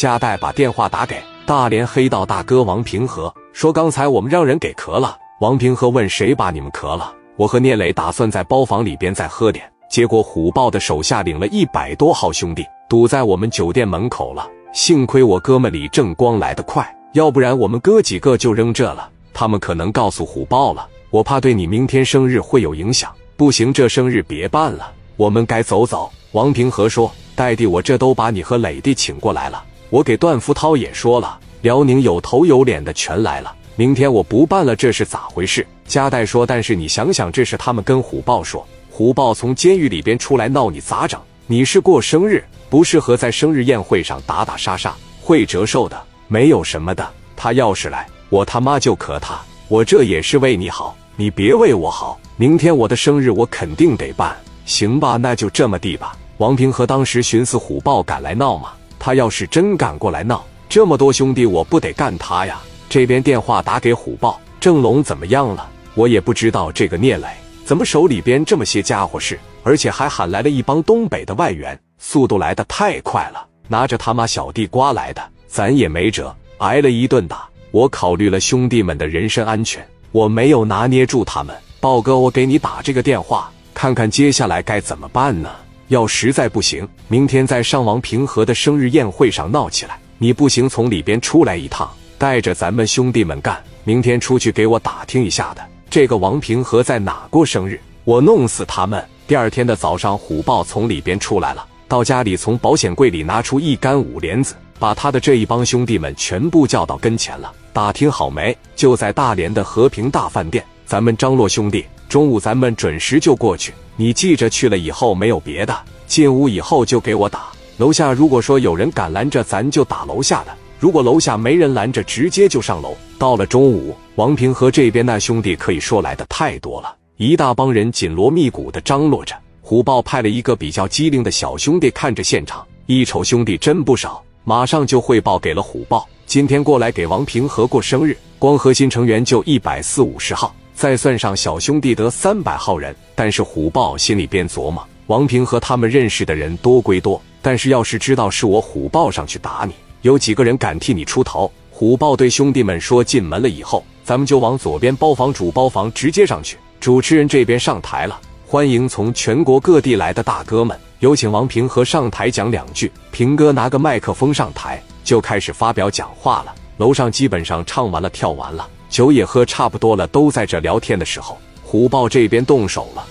[0.00, 5.14] 加代把电话打给大连黑道大哥王平和，说刚才我们让人给壳了。
[5.40, 7.12] 王平和问谁把你们壳了？
[7.36, 14.48] 我和聂磊打算在包房里边再喝点，结果虎豹的手下领了一百多号兄弟堵在我们酒店门口了。
[14.72, 19.06] 幸亏我哥们李正光来得快，要不然我们哥几个就扔这了。
[19.34, 23.12] 他们可能告诉虎豹了，我怕对你明天生日会有影响。
[23.36, 26.10] 不行，这生日别办了，我们该走走。
[26.32, 33.54] 王平和说：“代弟，我这都把你和磊弟请过来了，我给段福涛也说了，辽宁有头有脸的全来了。
[33.76, 41.20] 明天我不办了，这是咋回事？”加代说：“但是你想想，这是他们跟虎豹说，虎豹从监狱里边出来闹你咋整？
[41.46, 47.08] 你是过生日，不适合在生日宴会上打打杀杀，会折寿的，没有什么的。
[47.34, 49.40] 他要是来，我他妈就磕他。
[49.66, 52.20] 我这也是为你好，你别为我好。
[52.36, 55.16] 明天我的生日，我肯定得办，行吧？
[55.16, 58.72] 那就这么地吧。”王平和当时寻思：虎豹敢来闹吗？
[59.00, 62.60] 他要是真敢过来闹，这么多兄弟，我不得干他呀！
[62.88, 65.68] 这边电话打给虎豹，郑龙怎么样了？
[65.94, 67.26] 我也不知道这个聂磊
[67.64, 77.48] 怎么手里边这么些家伙事，而且还喊来了一帮东北的外援，速度来的太快了，拿着他妈小地瓜来的，咱也没辙，挨了一顿打。
[77.70, 81.56] 我考虑了兄弟们的人身安全，我没有拿捏住他们。
[81.80, 85.48] 豹哥，我给你打这个电话，看看接下来该怎么办呢？
[85.90, 93.60] 要实在不行，明天在上王平和的生日宴会上闹起来，你不行从里边出来一趟，带着咱们兄弟们干。
[93.82, 95.62] 明天出去给我打听一下的。
[95.90, 97.80] 这个王平和在哪过生日？
[98.04, 99.04] 我弄死他们！
[99.26, 107.52] 第二天的早上，虎豹从里边出来了，到家里从保险柜里拿出一杆五连子，把他的这一帮兄弟们全部叫到跟前了。
[107.72, 108.56] 打听好没？
[108.76, 110.64] 就在大连的和平大饭店。
[110.86, 113.74] 咱们张罗兄弟，中午咱们准时就过去。
[114.00, 117.48] 你记着，去了以后没有别的，进屋以后就给我打。
[117.76, 120.56] 楼下如果说有人敢拦着，咱就打楼下的。
[120.78, 122.96] 如果楼下没人拦着，直接就上楼。
[123.18, 129.36] 到了中午，王平和这边那兄弟可以说来的太多了，一大帮人紧锣密鼓的张罗着。
[129.60, 136.08] 虎豹派了一个比较机灵的小兄弟看着现场，一瞅兄弟真不少，马上就汇报给了虎豹。
[136.24, 142.96] 今天过来给王平和过生日，光核心成员就一百四五十号，再算上小兄弟得三百号人。
[143.14, 149.74] 但是虎豹心里边琢磨，王平和他们认识的人多归多，但是要是知道是我虎豹上去打你。
[150.00, 151.52] 有几个人敢替你出头？
[151.70, 162.90] 虎豹对兄弟们说：“进门了以后，咱们就往左边包房主包房直接上去。”主持人这边上台了，欢迎从全国各地来的大哥们，有请王平和上台讲两句。
[163.10, 166.54] 平哥拿个麦克风上台，就开始发表讲话了。
[166.78, 173.06] 楼上基本上唱完了，跳完了，酒也喝差不多了，都在这聊天的时候，虎豹这边动手了。